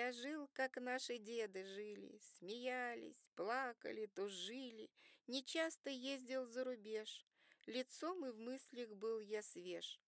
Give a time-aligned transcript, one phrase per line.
[0.00, 4.88] Я жил, как наши деды жили, смеялись, плакали, тужили,
[5.26, 7.26] нечасто ездил за рубеж,
[7.66, 10.00] лицом и в мыслях был я свеж.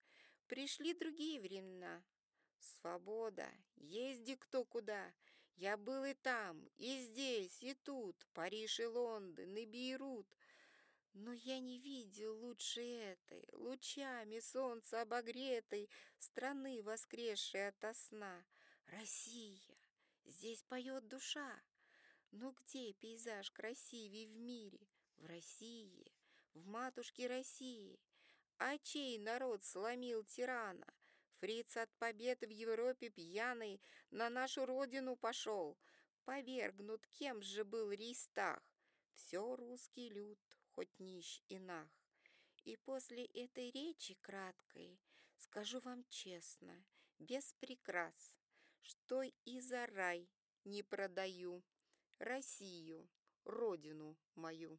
[0.46, 2.02] Пришли другие времена,
[2.58, 5.12] Свобода, езди кто куда.
[5.56, 10.26] Я был и там, и здесь, и тут, Париж и Лондон, и Бейрут.
[11.12, 18.42] Но я не видел лучше этой, лучами солнца обогретой, страны, воскресшей ото сна.
[18.86, 19.76] Россия,
[20.24, 21.62] здесь поет душа.
[22.30, 24.88] Но где пейзаж красивей в мире?
[25.16, 26.12] В России,
[26.54, 28.00] в матушке России.
[28.58, 30.86] А чей народ сломил тирана?
[31.40, 35.76] Фриц от победы в Европе пьяный на нашу родину пошел.
[36.24, 38.62] Повергнут, кем же был Рейстах?
[39.14, 40.38] Все русский люд,
[40.70, 41.90] хоть нищ и нах.
[42.64, 45.00] И после этой речи краткой
[45.36, 46.84] скажу вам честно,
[47.18, 48.34] без прикрас,
[48.82, 50.28] что и за рай
[50.64, 51.62] не продаю
[52.18, 53.08] Россию,
[53.44, 54.78] родину мою.